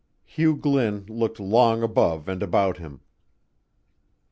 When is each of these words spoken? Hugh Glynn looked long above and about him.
Hugh 0.23 0.55
Glynn 0.55 1.05
looked 1.09 1.39
long 1.39 1.83
above 1.83 2.27
and 2.27 2.41
about 2.41 2.79
him. 2.79 3.01